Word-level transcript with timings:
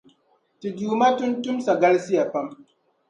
Ti 0.59 0.67
duuma 0.77 1.07
tuntumsa 1.17 1.71
galisiya 1.81 2.23
pam. 2.31 2.47